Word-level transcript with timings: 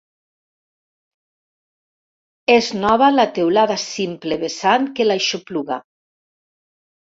És 2.53 2.69
nova 2.77 3.09
la 3.19 3.27
teulada 3.35 3.77
simple 3.83 4.39
vessant 4.45 4.89
que 4.97 5.07
l'aixopluga. 5.09 5.79